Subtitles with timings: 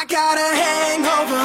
[0.00, 1.44] i gotta hangover.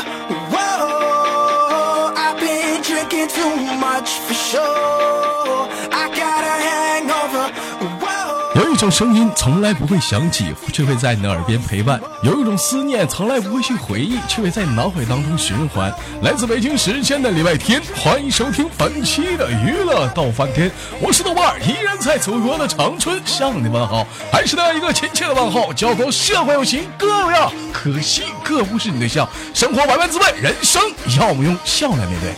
[0.56, 5.68] Whoa, I've been drinking too much for sure.
[5.92, 8.16] I gotta hangoverwow
[8.56, 12.00] 有一种声音从来不会响起却会在你的耳边陪伴。
[12.24, 15.94] 有一种思念从来不会去回忆却会在脑海当中循环。
[16.22, 24.08] 来自北京时间的礼拜天欢迎收听本期的娱乐到翻天我是豆瓣依然在祖国的长春向你问好。
[24.32, 27.52] 还是那样一个亲切的问候叫做社会有情歌我要
[27.86, 30.82] 可惜哥不是你对象，生活百般滋味，人生
[31.20, 32.32] 要么用笑来面对。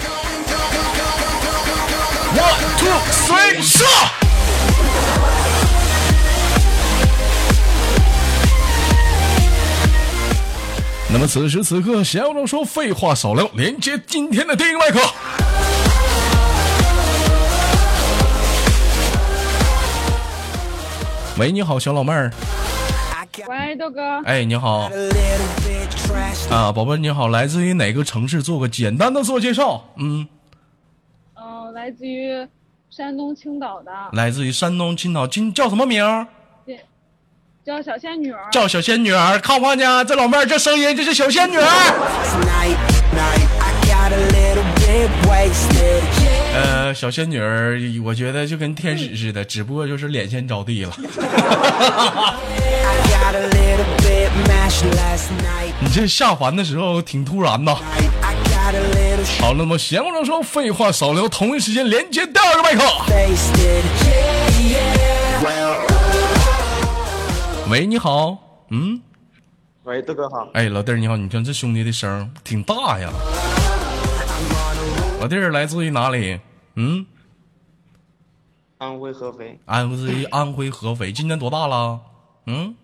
[2.36, 2.92] One two
[3.26, 3.86] three，射！
[11.08, 15.00] 那么此时此刻，闲话少说，废话少聊，连接今天的第一个麦克。
[21.38, 22.34] 喂，你好，小老妹儿。
[23.68, 24.90] 喂，豆哥，哎，你好.
[26.50, 28.42] 啊，宝贝，你好，来自于哪个城市？
[28.42, 29.84] 做个简单的自我介绍。
[29.98, 30.26] 嗯，
[31.36, 32.48] 嗯、来自于
[32.90, 36.02] 山东青岛的，来自于山东青岛，今叫什么名？
[37.66, 38.40] 叫小仙女儿。
[38.54, 39.38] 叫小仙女儿。
[39.40, 41.68] 看我呢，这老妹儿这声音，这是小仙女儿。
[46.58, 50.92] 呃，小仙女儿，我觉得就跟天使似的，只不过就是脸先着地了。
[55.80, 57.76] 你这下凡的时候挺突然的。
[59.40, 62.84] 好了，那么闲话少说，废话少聊，同一时间连接第二个麦克。
[67.70, 68.36] 喂，你好，
[68.72, 69.00] 嗯，
[69.84, 73.10] 喂，大哥好，哎，老弟儿你好，你看这兄弟的声挺大呀。
[75.20, 76.40] 老弟儿来自于哪里？
[76.76, 77.06] 嗯，
[78.78, 82.00] 安徽合肥，安徽于 安徽合肥，今年多大了？
[82.46, 82.76] 嗯，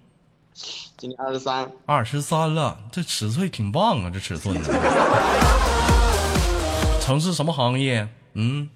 [0.98, 4.68] 今年二十三，二十三了，这尺寸挺棒啊，这尺寸呢。
[7.00, 8.08] 从事什么行业？
[8.34, 8.68] 嗯，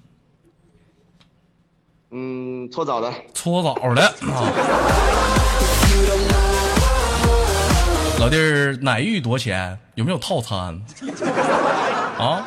[2.11, 4.53] 嗯，搓澡的，搓澡的啊。
[8.19, 9.79] 老弟儿，奶浴多少钱？
[9.95, 10.79] 有没有套餐？
[12.19, 12.45] 啊，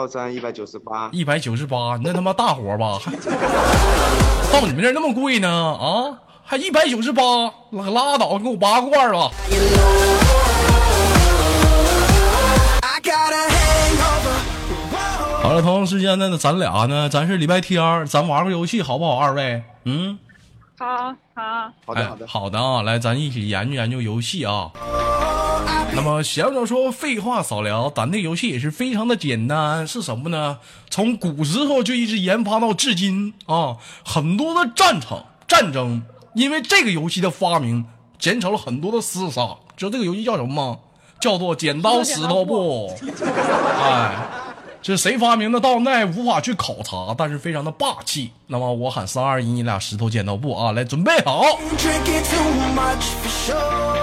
[0.00, 2.98] 套餐一百九十八，一百九十八，那他妈大活吧？
[4.50, 5.46] 到你们这儿那么贵呢？
[5.46, 7.22] 啊，还一百九十八，
[7.70, 9.30] 拉拉倒，给我八罐吧。
[15.42, 19.18] 好了，同样时间呢，咱俩呢，咱是礼拜天，咱玩个游戏好不好？
[19.18, 20.18] 二位，嗯，
[20.78, 24.70] 好好，哎好的好的，好的啊，来，咱一起研究研究游戏啊。
[25.92, 30.58] 那么闲着说，废话少聊，咱这游戏也是非常的简单，是什么呢？
[30.88, 36.02] 从古时候就一直研发到至今啊，很多的战场战争，
[36.34, 37.84] 因为这个游戏的发明，
[38.18, 39.56] 减少了很多的厮杀。
[39.76, 40.78] 知道这个游戏叫什么吗？
[41.20, 42.94] 叫做剪刀石头布。
[43.82, 44.14] 哎，
[44.82, 45.60] 这谁发明的？
[45.60, 48.32] 到那无法去考察，但是非常的霸气。
[48.46, 51.42] 那么我喊三二一，你俩石头剪刀布啊，来准备好。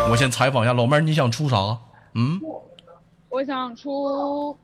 [0.09, 1.57] 我先采访一下老妹儿，你想出啥？
[2.13, 2.39] 嗯，
[3.29, 4.55] 我想出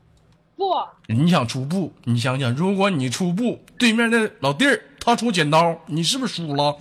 [0.56, 0.72] 布，
[1.08, 1.92] 你想出布？
[2.04, 6.76] 你想想，如果你出布，对面的老弟儿他出剪刀，你是不是输了？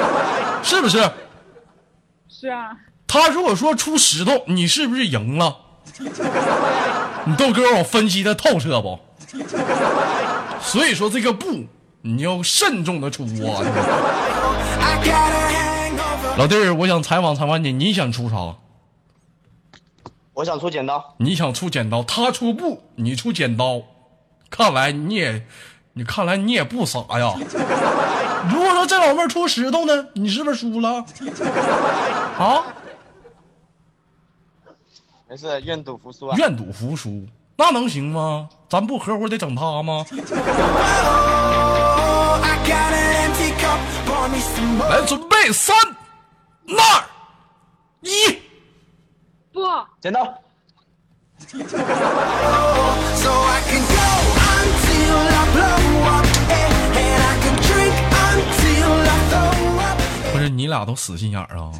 [0.64, 1.10] 是不是？
[2.28, 5.58] 是啊，他如果说出石头，你是不是赢了？
[7.24, 8.98] 你豆哥，我分析的透彻不？
[10.60, 11.66] 所以说这个布
[12.02, 13.62] 你要慎重的出啊.
[16.36, 18.56] 老弟儿，我想采访采访你，你想出啥？
[20.34, 23.82] 我想出剪刀，你想出剪刀，他出布，你出剪刀，
[24.48, 25.44] 看来你也，
[25.92, 27.34] 你看来你也不傻呀。
[28.50, 31.04] 如果说这老妹儿出石头呢，你是不是输了？
[32.38, 32.64] 啊，
[35.32, 36.36] 没事，愿赌服输啊。
[36.36, 37.26] 愿赌服输，
[37.56, 38.50] 那能行吗？
[38.68, 40.04] 咱不合伙得整他吗？
[44.90, 45.74] 来，准备三、
[46.68, 47.04] 二、
[48.02, 48.10] 一，
[49.54, 49.62] 不，
[50.02, 50.22] 剪刀。
[60.30, 61.72] 不是你俩都死心眼儿啊？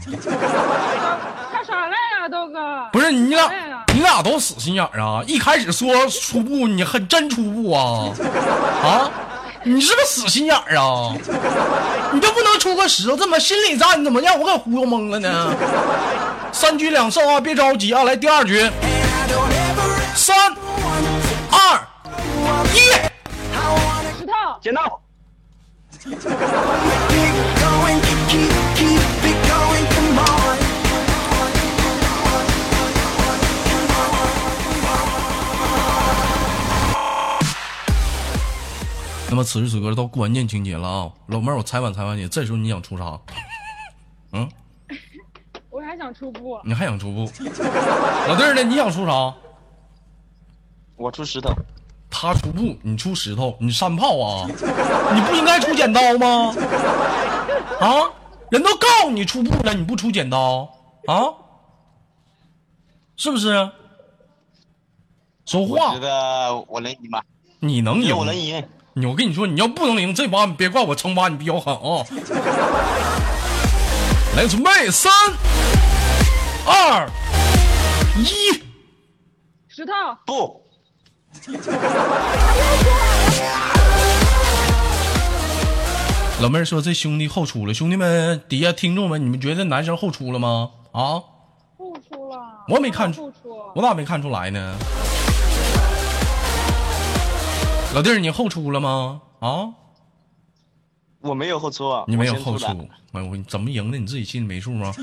[2.93, 3.51] 不是你俩
[3.95, 5.23] 你俩都死心眼儿啊！
[5.27, 8.13] 一开始说初步，你还真初步啊？
[8.85, 9.11] 啊，
[9.65, 11.15] 你是不是死心眼儿啊？
[12.13, 13.17] 你就不能出个石头？
[13.17, 13.99] 怎么心理战？
[13.99, 15.55] 你怎么让我给忽悠懵了呢？
[16.53, 18.05] 三局两胜啊，别着急啊！
[18.05, 18.71] 来第二局
[20.15, 20.37] 三、
[21.51, 21.81] 二、
[22.75, 22.79] 一。
[24.19, 25.01] 石头，剪刀，
[39.37, 43.19] 么此时此刻到关键情节了啊，老妹儿，我采访采访你，这时候你想出啥？
[44.33, 44.49] 嗯，
[45.71, 46.61] 我还想出布。
[46.65, 47.21] 你还想出布？
[48.29, 48.63] 老弟儿呢？
[48.63, 49.35] 你想出啥？
[50.97, 51.51] 我出石头。
[52.11, 54.47] 他出布，你出石头，你山炮啊？
[55.15, 56.55] 你不应该出剪刀吗？
[57.81, 58.11] 啊？
[58.51, 60.69] 人都告诉你出布了，你不出剪刀
[61.07, 61.33] 啊？
[63.17, 63.71] 是不是？
[65.47, 65.95] 说话。
[65.95, 67.23] 我觉得我能赢吗？
[67.61, 68.17] 你能赢？
[68.17, 68.63] 我能赢。
[68.95, 72.05] 你我跟你说，你要不能赢这把，你别怪我惩罚你比较狠啊！
[74.37, 75.11] 来，准备，三、
[76.67, 77.09] 二、
[78.19, 78.63] 一，
[79.67, 79.93] 石头
[80.27, 80.61] 不。
[86.43, 90.69] 老妹儿说：“这兄弟后出了，兄弟们底下听众们，你们觉得男生后出了吗？
[90.93, 91.17] 啊？
[91.79, 92.37] 后出了，
[92.69, 93.33] 我没看出，
[93.75, 94.77] 我咋没看出来呢？
[97.95, 99.21] 老弟儿，你后出了吗？
[99.41, 99.69] 啊？
[101.21, 102.67] 我没有后出啊，你没有后出，
[103.13, 103.99] 我我怎么赢的？
[103.99, 104.93] 你自己心里没数吗？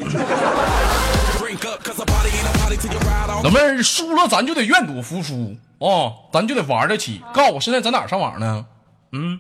[3.44, 7.22] 老妹儿输了，咱就得愿赌服输。”哦，咱就得玩得起。
[7.34, 8.66] 告诉我，现在在哪上网呢？
[9.12, 9.40] 嗯，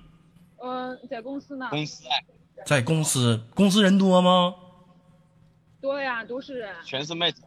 [0.63, 1.67] 嗯，在公司呢。
[1.69, 2.03] 公司，
[2.65, 4.53] 在公司，公司人多吗？
[5.81, 6.73] 多呀，都是人。
[6.85, 7.41] 全是妹子。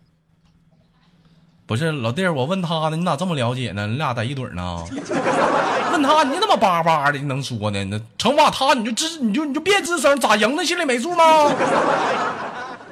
[1.65, 3.87] 不是老弟儿，我问他呢，你咋这么了解呢？
[3.87, 4.85] 你俩在一堆呢？
[5.93, 7.85] 问他，你怎么叭叭的能说呢？
[7.85, 11.25] 那惩罚他，你就吱，你就你就别吱声，咋赢的心里没数吗？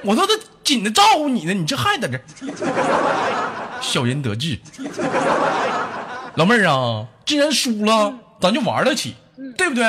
[0.03, 0.33] 我都得
[0.65, 2.19] 紧着照顾你呢，你这还在这，
[3.81, 4.59] 小人得志。
[6.37, 9.15] 老妹儿啊，既然输了，咱就玩得起，
[9.59, 9.83] 对不对？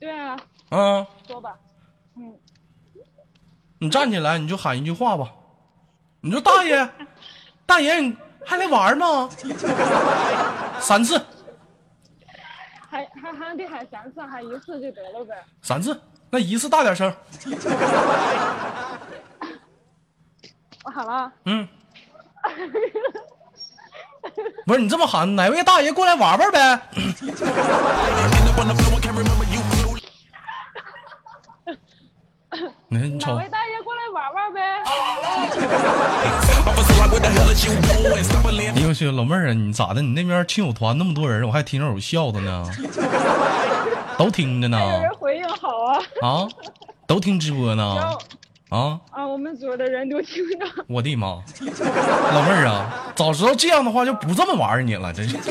[0.00, 0.36] 对啊。
[0.70, 1.06] 啊。
[1.28, 1.50] 说吧。
[2.16, 2.32] 嗯。
[3.78, 5.28] 你站起来，你就喊一句话吧。
[6.22, 6.88] 你说大爷，
[7.70, 9.30] 大爷，你还来玩吗？
[10.82, 11.16] 三次。
[12.90, 15.36] 还还还得喊三次，喊一次就得了呗。
[15.62, 15.96] 三次，
[16.30, 17.14] 那一次大点声。
[20.82, 21.32] 我喊了。
[21.44, 21.68] 嗯。
[24.66, 26.80] 不是你这么喊，哪位大爷过来玩玩呗？
[32.88, 33.89] 你哪位大爷过
[34.20, 34.60] 来玩玩呗？
[38.74, 40.02] 哎呦我去，老妹儿啊，你咋的？
[40.02, 42.70] 你那边亲友团那么多人，我还听着有笑的呢，
[44.18, 44.78] 都听着呢。
[44.78, 45.98] 有人回应好啊。
[46.20, 46.46] 啊，
[47.06, 47.82] 都听直播呢。
[48.68, 49.26] 啊啊！
[49.26, 50.84] 我们组的人都听着。
[50.86, 55.36] 我的妈，老妹儿啊，早知道这样的话就不这么玩你了，真是。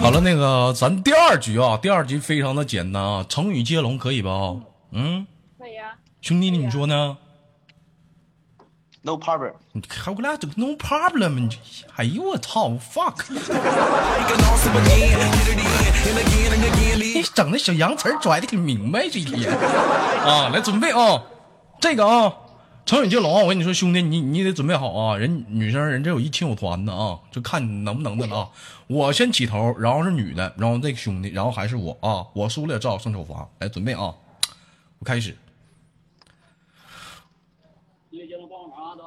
[0.00, 4.30] 好了，那个咱第二局啊，第二局非常的简单啊，成语接龙可以吧？
[4.92, 5.26] 嗯，
[5.58, 5.92] 可以啊。
[6.22, 7.18] 兄弟，你说呢
[9.02, 11.58] ？No problem，你还我俩整 No problem，你
[11.96, 13.24] 哎呦我操，fuck！
[17.14, 20.48] 你整那小洋词拽的挺明白这一天啊！
[20.52, 21.22] 来准备啊，
[21.78, 22.32] 这个啊，
[22.86, 25.16] 成语接龙，我跟你说，兄弟，你你得准备好啊！
[25.16, 28.48] 人女生人这有一亲友团的啊，就看你能不能的了啊！
[28.88, 32.26] 我先起头，然后是女的，然后这个兄弟，然后还是我啊！
[32.34, 33.48] 我输了只好胜惩罚。
[33.60, 34.12] 来准备啊，
[34.98, 35.36] 我开始。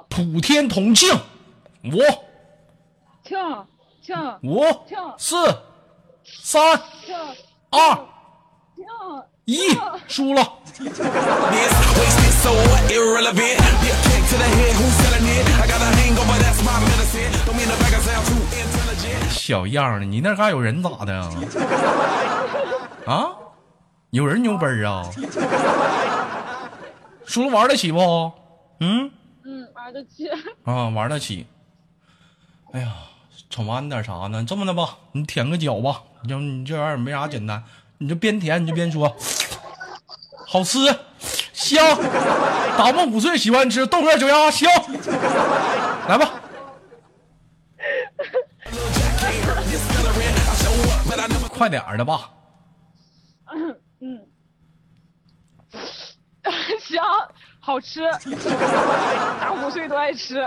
[0.07, 1.09] 普天同庆，
[1.83, 1.99] 五，
[3.23, 3.37] 庆
[4.01, 5.35] 庆五庆四
[6.23, 6.79] 三
[7.69, 8.05] 二
[9.45, 9.59] 一，
[10.07, 10.41] 输了。
[19.29, 21.29] 小样的，你那嘎有人咋的啊？
[23.05, 23.27] 啊，
[24.11, 25.03] 有人牛奔啊？
[27.25, 28.31] 输了玩得起不？
[28.79, 29.11] 嗯
[29.43, 29.67] 嗯。
[29.75, 30.29] 玩得起
[30.63, 31.45] 啊，玩得起。
[32.71, 32.93] 哎呀，
[33.51, 34.45] 惩罚你点啥呢？
[34.47, 36.01] 这么的吧，你舔个脚吧。
[36.21, 37.61] 你就你这玩意儿没啥简单，
[37.97, 39.15] 你就边舔你就边说，
[40.47, 40.77] 好吃，
[41.53, 41.97] 香。
[42.77, 44.69] 打梦五岁喜欢吃豆哥脚丫，香。
[46.07, 46.33] 来吧，
[51.49, 52.29] 快点的吧。
[53.53, 54.19] 嗯嗯，
[56.81, 57.03] 香。
[57.59, 58.01] 好吃，
[59.39, 60.45] 大五岁都爱吃。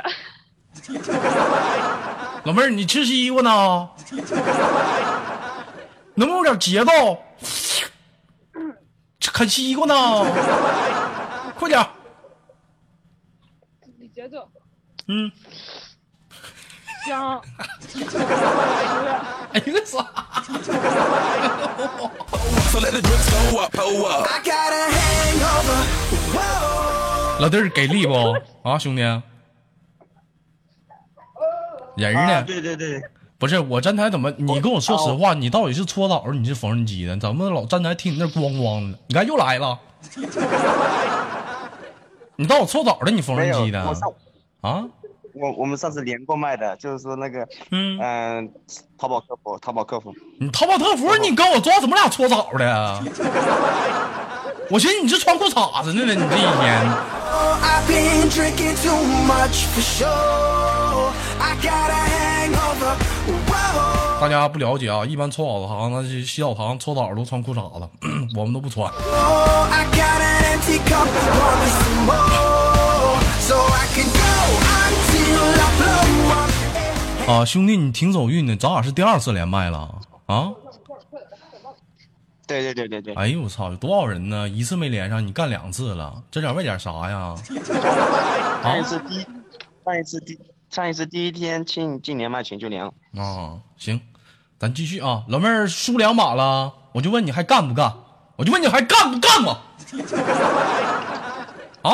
[2.44, 3.88] 老妹儿，你吃西瓜呢？
[6.14, 6.92] 能不能有点节奏？
[9.36, 9.94] 啃西瓜呢？
[11.58, 11.86] 快点！
[13.98, 14.50] 你节奏。
[15.08, 15.30] 嗯。
[17.06, 17.38] 香。
[19.52, 20.02] 哎呦我操！
[27.38, 28.14] 老弟儿给力不
[28.62, 29.02] 啊，兄弟？
[29.02, 29.22] 人
[32.16, 32.42] 啊，呢？
[32.44, 33.02] 对对对，
[33.38, 34.32] 不是我站台怎么？
[34.38, 37.16] 你跟我说实话，你到底是搓澡你是缝纫机的？
[37.18, 38.98] 怎么老站台听你那咣咣的？
[39.08, 39.78] 你看又来了，
[42.36, 43.10] 你当我搓澡的？
[43.10, 43.80] 你缝纫机的
[44.60, 44.84] 啊？
[45.34, 48.50] 我我们上次连过麦的，就是说那个嗯，嗯，
[48.96, 53.02] 淘宝客服，淘宝客服，你淘宝客服，你跟我装怎么俩搓澡的？
[54.70, 56.80] 我寻思你是穿裤衩子呢呢，你这一天。
[57.36, 57.52] Oh,
[64.18, 67.88] 大家不了解啊，一般搓澡堂那些洗澡堂搓澡都穿裤衩子，
[68.34, 68.90] 我们都不穿。
[77.28, 79.94] 啊，兄弟，你挺走运的，咱俩是第二次连麦了
[80.26, 80.50] 啊。
[82.46, 83.14] 对对对对对。
[83.14, 84.48] 哎呦我操，有多少人呢？
[84.48, 87.34] 一次没连上，你干两次了，这点为点啥呀？
[88.62, 89.26] 上一次第，
[89.84, 90.34] 上一次第。
[90.34, 93.98] 啊上一次第一天进进连麦群就连了，啊，行，
[94.60, 95.22] 咱继续啊。
[95.26, 97.90] 老妹儿输两把了，我就问你还干不干？
[98.36, 99.56] 我就问你还干不干嘛？
[101.80, 101.90] 啊，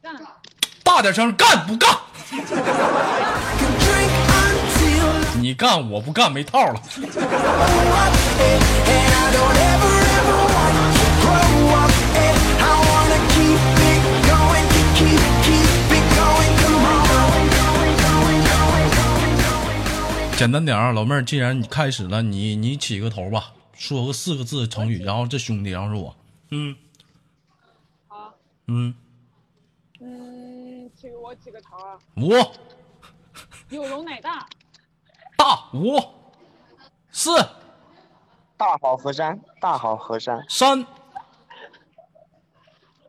[0.00, 0.14] 干，
[0.82, 1.94] 大点声，干不干
[5.38, 6.80] 你干我不干，没套了。
[20.40, 26.16] 简单点啊，老妹儿，既然你开始了，你你起个头吧，说个四个字的成语，然后这兄弟，然后是我，
[26.48, 26.74] 嗯。
[28.08, 28.32] 好，
[28.66, 28.94] 嗯，
[30.00, 32.32] 嗯，起我起个头啊，五
[33.68, 34.48] 有容乃大，
[35.36, 36.02] 大五
[37.12, 37.36] 四。
[38.56, 40.86] 大好河山，大好河山，三。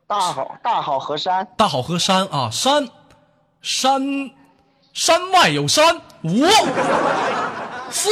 [0.06, 2.90] 大好大好河山，大好河山啊，山。
[3.62, 4.02] 山
[4.94, 6.46] 山外有山，五
[7.90, 8.10] 四，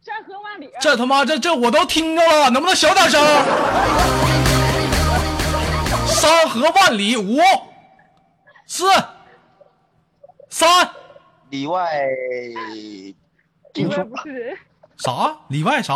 [0.00, 3.20] 山河万里，这他妈这这我都听着了，能不能小点声？
[6.06, 7.38] 山河万里，五
[8.66, 8.86] 四
[10.48, 10.90] 三
[11.50, 12.00] 里外
[14.96, 15.36] 啥？
[15.48, 15.94] 里外啥？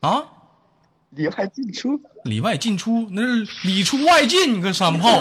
[0.00, 0.24] 啊？
[1.10, 5.20] 里外进出，里外进出，那是里出外进，你个山炮.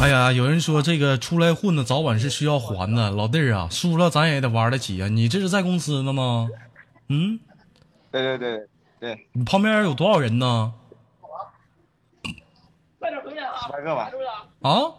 [0.00, 5.06] 哎呀，有人说这个出来混的早晚是需要还的，老弟儿啊，输了咱也得玩得起啊！
[5.06, 6.48] 你这是在公司呢吗？
[7.08, 7.38] 嗯，
[8.10, 8.66] 对对对
[8.98, 10.72] 对，你旁边有多少人呢？
[13.00, 14.10] 十来个吧，
[14.62, 14.90] 啊，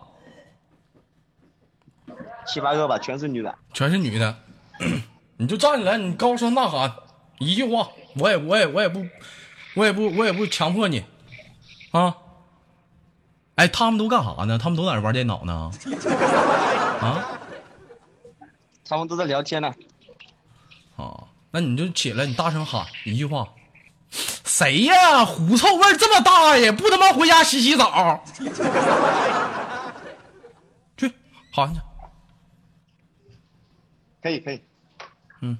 [2.45, 3.55] 七八个吧，全是女的。
[3.73, 4.35] 全是女的，
[5.37, 6.93] 你就站起来，你高声呐喊
[7.39, 9.05] 一句话，我也我也我也不，
[9.75, 11.03] 我也不我也不强迫你，
[11.91, 12.15] 啊！
[13.55, 14.57] 哎，他们都干啥呢？
[14.57, 15.71] 他们都在那玩电脑呢？
[17.01, 17.23] 啊
[18.87, 19.71] 他们都在聊天呢。
[20.97, 21.23] 啊！
[21.51, 23.47] 那你就起来，你大声喊一句话。
[24.45, 25.25] 谁呀？
[25.25, 26.71] 狐臭味这么大呀！
[26.71, 28.23] 不他妈回家洗洗澡？
[30.97, 31.11] 去
[31.51, 31.79] 喊去。
[34.23, 34.63] 可以可以。
[35.41, 35.57] 嗯。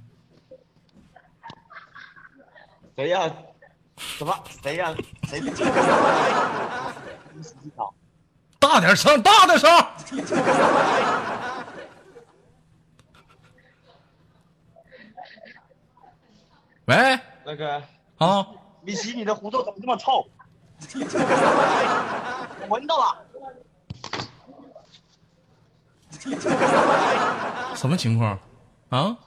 [2.96, 3.30] 谁呀？
[3.98, 4.34] 什么？
[4.64, 4.96] 谁呀？
[5.28, 5.42] 谁？
[8.58, 9.70] 大点声，大点声！
[16.86, 17.84] 喂，那个
[18.18, 18.48] 啊，
[18.82, 20.26] 米奇，你的胡子怎么这么臭？
[22.62, 23.18] 我闻到了。
[27.76, 28.40] 什么情况？
[28.94, 29.18] 啊，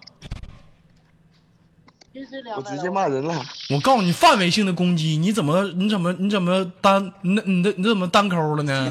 [2.57, 3.35] 我直接骂人了。
[3.69, 8.89] 我告诉你，范围性的攻击，你怎么，你怎么，你怎么单，你你的你怎么单抠了呢？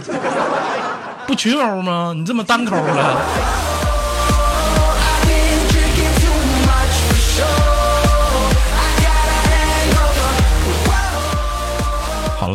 [1.25, 2.13] 不群殴吗？
[2.13, 3.64] 你这么单抠了？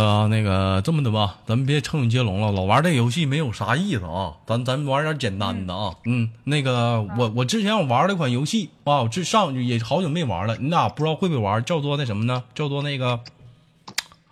[0.01, 5.95] 了啊，那个这么的吧，咱们别成语接龙了，老玩这游戏没有啥意思啊，咱咱玩点简单的啊。
[6.07, 12.45] 嗯，那个我我之前我玩了一款游戏啊，我这上也好久没玩了，你俩不知道会不会玩，叫做那什么呢？
[12.55, 13.21] 叫做那个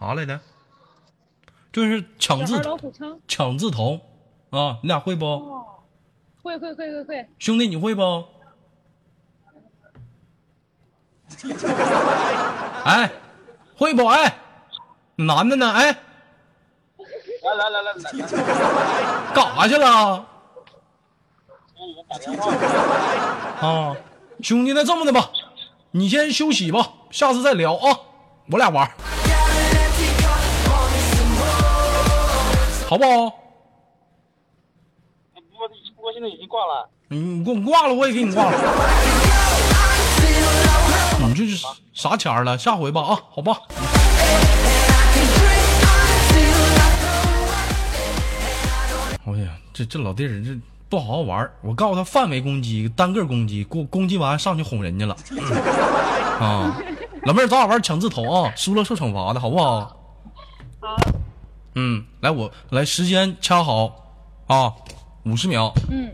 [0.01, 0.41] 啥来着？
[1.71, 2.61] 就是抢字
[3.29, 4.01] 抢字头
[4.51, 5.27] 啊，你俩会不？
[5.27, 5.65] 哦，
[6.43, 8.25] 会会会会会，兄弟，你会不？
[12.85, 13.11] 哎，
[13.77, 14.07] 会不？
[14.07, 14.35] 哎，
[15.21, 15.73] 男的呢？
[15.73, 15.87] 哎，
[17.43, 17.93] 来来来来
[19.35, 20.25] 干啥去了？
[23.61, 23.97] 啊，
[24.41, 25.31] 兄弟，那这么的吧，
[25.91, 27.99] 你先休息吧，下次再聊啊，
[28.53, 28.89] 我俩玩，
[32.89, 33.11] 好不好？
[35.35, 36.89] 不过不过现在已经挂了。
[37.09, 38.53] 你你给我挂了，我也给你挂了。
[41.27, 42.57] 你这是啥钱了？
[42.57, 43.59] 下回吧啊，好吧。
[49.35, 50.59] 哎呀，这这老弟儿这
[50.89, 55.15] 不好好玩儿我告诉他范围攻击，单个攻击，攻攻击完上去哄人家了。
[56.41, 56.81] 啊，
[57.25, 59.97] 老妹儿，咱俩玩抢字头啊，输了受惩罚的好不好？
[60.81, 60.97] 好，
[61.75, 64.15] 嗯，来我来时间掐好
[64.47, 64.73] 啊，
[65.25, 65.73] 五十秒。
[65.91, 66.11] 嗯，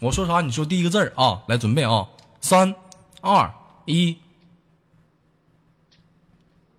[0.00, 2.08] 我说啥你说第一个字儿啊，来准备啊，
[2.40, 2.74] 三
[3.20, 3.52] 二
[3.84, 4.18] 一，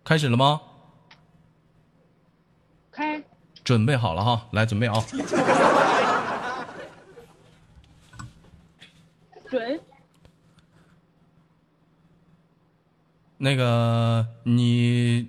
[0.03, 0.59] 开始了吗？
[2.91, 3.23] 开
[3.65, 5.03] 准备好了哈，来准备啊，
[9.49, 9.81] 准。
[13.37, 15.27] 那个你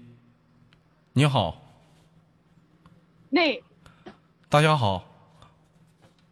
[1.14, 1.60] 你好，
[3.30, 3.60] 那
[4.50, 5.02] 大家好，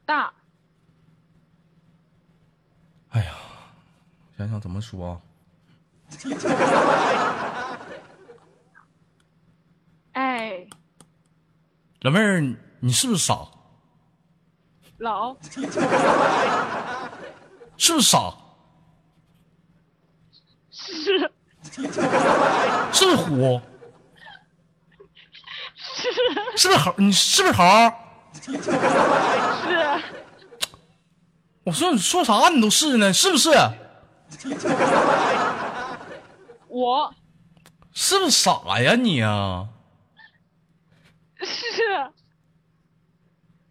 [0.05, 0.33] 大。
[3.09, 3.35] 哎呀，
[4.37, 5.21] 想想怎么说啊，
[10.13, 10.67] 哎
[12.05, 12.39] 老妹儿
[12.81, 13.49] 你是不是傻？
[14.99, 15.35] 老
[17.79, 18.35] 是不是傻？
[20.71, 21.33] 是
[22.93, 23.59] 是不是虎？
[25.87, 26.13] 是
[26.59, 26.95] 是不是猴？
[26.99, 27.65] 你是不是猴？
[28.43, 28.53] 是
[31.65, 33.49] 我说你说啥你都是呢，是不是？
[36.69, 37.15] 我
[37.95, 39.71] 是不是傻呀你啊？
[41.41, 42.12] 是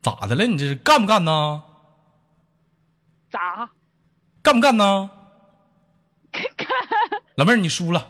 [0.01, 0.45] 咋的了？
[0.45, 1.63] 你这是干不干呢？
[3.31, 3.69] 咋
[4.41, 5.09] 干不干呢？
[7.35, 8.07] 老妹儿，你输了，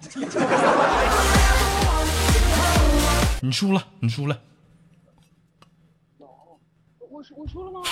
[3.42, 4.40] 你输了，你输了。
[7.10, 7.82] 我输我输了吗？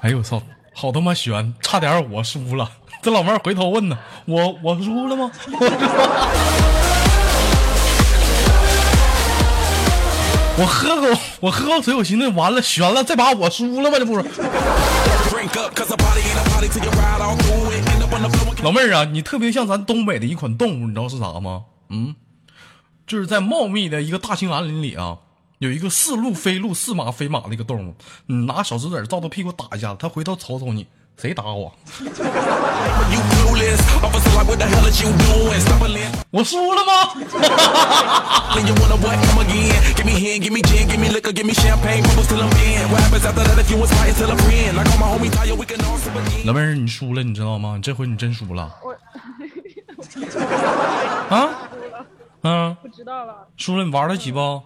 [0.00, 0.40] 哎呦我操，
[0.74, 2.70] 好他妈悬，差点我输了。
[3.00, 5.30] 这老妹儿回头问呢，我我输了吗？
[10.60, 11.06] 我喝口
[11.40, 13.98] 我喝口水，我寻思完了悬了，这把我输了吗？
[13.98, 14.24] 这不是。
[18.64, 21.66] 老妹儿啊，你特别像咱东北的一款动物，你知道是啥吗？
[21.90, 22.16] 嗯，
[23.06, 25.18] 就是在茂密的一个大兴安岭里啊，
[25.58, 27.94] 有一个似鹿非鹿、似马非马的一个动物。
[28.26, 30.88] 你拿小石子照他屁股打一下，他回头瞅瞅你，
[31.20, 31.72] 谁打我.
[36.30, 36.92] 我输了吗.
[46.44, 47.74] 老妹儿，你输了，你知道吗？
[47.74, 48.92] 你这回你真输了我
[51.34, 51.48] 啊！
[52.42, 54.62] 嗯，不知道了，输了，你玩得起不？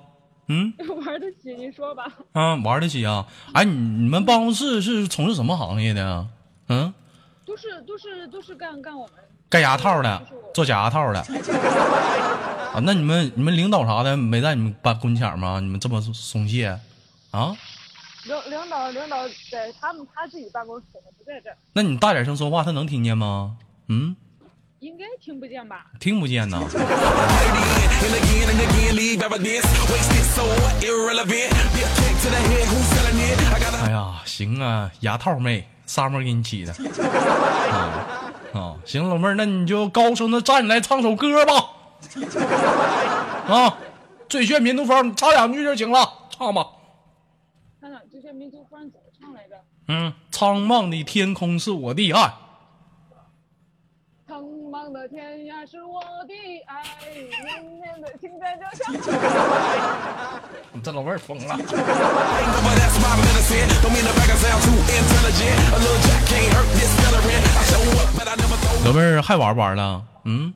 [0.49, 0.71] 嗯
[1.07, 2.05] 玩得起，你说吧。
[2.33, 3.25] 啊，玩得起啊！
[3.55, 6.27] 哎，你你们办公室是从事什么行业的呀？
[6.69, 6.93] 嗯，
[7.45, 9.17] 都是都是都是干干我们
[9.49, 10.23] 干牙套的
[10.55, 11.21] 做假牙套的。
[12.73, 15.61] 啊，那你们你们领导啥的没在你们办公前吗？
[15.61, 16.79] 你们这么松懈
[17.31, 17.55] 啊？
[18.25, 23.57] 领领导领导在他们他自己办公室呢，不在这儿，那你大点声说话，他能听见吗？
[23.89, 24.15] 嗯，
[24.79, 25.87] 应该听不见吧？
[25.99, 26.59] 听不见呐。
[26.63, 29.67] And again and again, leave evidence.
[29.93, 30.83] Wasted, so what?
[30.83, 31.51] Irrelevant.
[31.75, 33.39] Be a kick to the head, who's selling it?
[33.53, 36.73] I got a 哎呀，行啊，牙套妹，summer 给你起的。
[37.71, 41.53] 啊啊，行，老妹儿，那你就高声的站起来唱首歌吧。
[43.49, 43.79] 啊，
[44.29, 46.67] 最炫民族风，你唱两句就行了，唱吧。
[48.11, 49.57] 最炫民族风怎么唱来着？
[49.89, 52.35] 嗯，苍茫的天空是我的爱。
[54.29, 56.35] 苍茫的天涯是我的
[56.67, 56.83] 爱，
[57.45, 58.93] 绵绵的情在就像。
[60.83, 61.57] 这老妹儿疯了。
[68.85, 70.53] 老妹儿还玩不玩了嗯？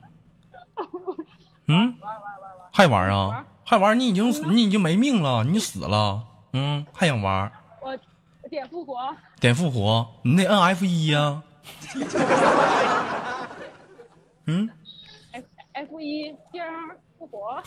[1.67, 1.95] 嗯？
[2.71, 3.45] 还玩啊？
[3.63, 6.21] 还玩你已经你已经没命了你死了。
[6.53, 6.85] 嗯？
[6.93, 7.97] 还想玩我
[8.49, 9.15] 点复活。
[9.39, 10.05] 点复活？
[10.23, 11.41] 你得按 f 一呀？
[14.45, 14.69] 嗯
[15.73, 16.33] ？Ff 一
[17.17, 17.63] 复活.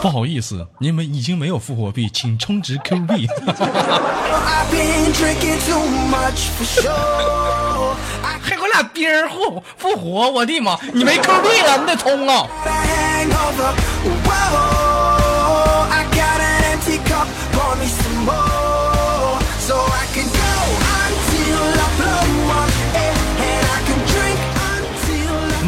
[0.00, 3.26] 不好意思，你们已经没有复活币，请充值 Q 币。
[3.26, 7.94] I've been drinking too much for sure.
[8.22, 10.76] I 还给我俩兵儿复复活，我的妈！
[10.92, 12.46] 你没 Q 币了，你得充啊！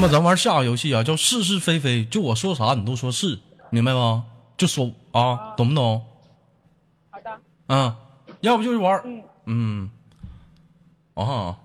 [0.06, 3.38] 么咱玩下个游戏啊，叫是是非非，就我说啥你都说是，
[3.70, 4.24] 明白吗？
[4.56, 6.04] 就说啊，懂不懂？
[7.10, 7.30] 好的，
[7.68, 7.94] 嗯，
[8.40, 9.22] 要不就是玩儿，嗯。
[9.46, 9.90] 嗯，
[11.14, 11.56] 啊，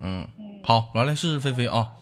[0.00, 0.28] 嗯，
[0.62, 1.92] 好，来来是是非非啊，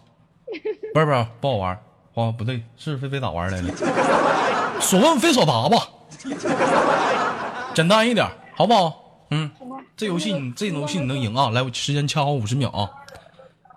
[0.94, 1.82] 不是不是不好玩儿，
[2.14, 4.80] 哦不对，是是非非咋玩来着？
[4.80, 5.88] 所问非所答吧，
[7.74, 8.26] 简单一点，
[8.56, 9.26] 好不好？
[9.30, 9.50] 嗯，
[9.96, 11.48] 这游戏你这游戏你能赢啊！
[11.50, 12.90] 来，我时间掐好五十秒啊！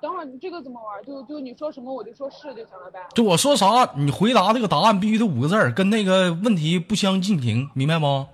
[0.05, 1.03] 等会儿你这个怎么玩？
[1.03, 2.99] 就就你说什么我就说是就行了呗。
[3.15, 8.27] 就我说啥，你回答这个答案必须得五个字儿，跟那个问题不相径庭，明白吗？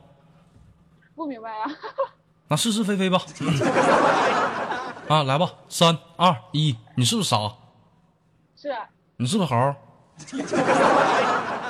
[1.15, 1.65] 不明白呀？
[2.49, 3.21] 那是是非非吧。
[5.07, 7.37] 啊，来吧，三二一，你是不是傻？
[8.57, 8.75] 是
[9.15, 9.77] 你是不是猴儿？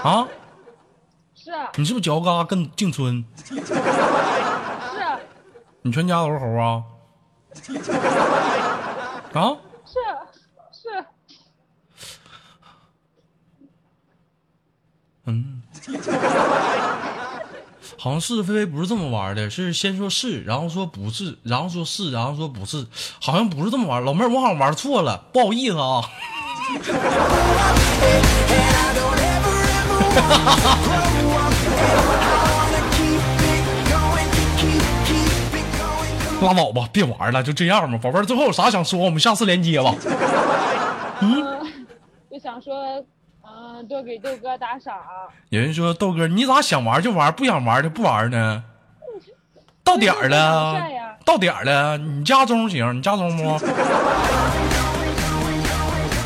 [0.01, 0.27] 啊，
[1.35, 3.23] 是你是不是脚嘎跟静春？
[3.45, 3.53] 是
[5.83, 6.83] 你全家都是猴啊？
[9.33, 9.55] 啊？
[9.83, 9.99] 是
[10.71, 11.05] 是，
[15.25, 15.61] 嗯，
[17.97, 22.85] 好像是是非非不是这么玩的，是先说是，然后说不是，然后说是，然后说不是，
[23.21, 24.03] 好像不是这么玩。
[24.03, 26.01] 老妹儿，我好像玩错了，不好意思啊。
[36.41, 38.25] 拉倒吧，别玩了，就这样吧，宝贝儿。
[38.25, 38.97] 最后有啥想说？
[38.97, 39.93] 我们下次连接吧。
[41.21, 41.45] 嗯，
[42.31, 42.73] 就想说，
[43.73, 44.93] 嗯，多给豆哥打赏。
[45.47, 48.61] 有人说豆哥，你咋想玩就玩，不想玩就不玩呢？
[49.81, 50.75] 到点儿了，
[51.25, 52.97] 到点儿了，你家中行？
[52.97, 53.57] 你家中不？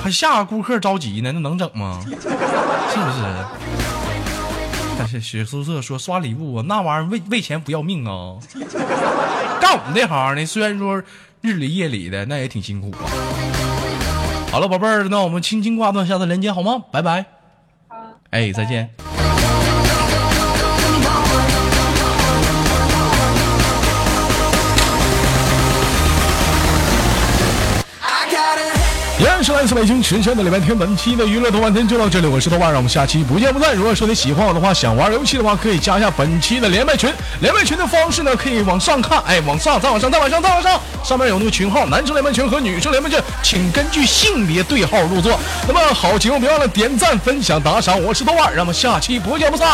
[0.03, 1.99] 还下个顾客着急呢，那能整吗？
[2.03, 3.23] 是不是？
[4.97, 8.37] 但是学宿舍说刷礼物，那玩意儿为为钱不要命啊！
[9.61, 11.03] 干我们这行的，虽然说
[11.41, 13.05] 日里夜里的，那也挺辛苦啊。
[14.51, 16.83] 好了，宝贝儿，那我们轻轻挂断，下次连接好吗？
[16.91, 17.25] 拜拜。
[18.35, 19.24] 哎，再见。
[29.17, 33.73] 依然是来自北京时间的礼拜天，本期的娱乐多半天就到这里，我是豆瓣，让我们下期不见不散。
[33.73, 37.09] 如果说你喜欢我的话，想玩游戏的话，可以加一下本期的连麦群。
[37.39, 45.39] 连麦群的方式呢，可以往上看，哎，往上，再往上，再往上，再往上，上面有那个群号，男生连麦群和女生连麦群，请根据性别对号入座。
[45.65, 49.65] 那么好节目别忘了点赞、分享、打赏，我是豆瓣，让我们下期不见不散。